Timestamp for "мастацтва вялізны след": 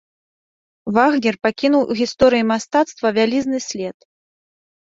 2.53-3.97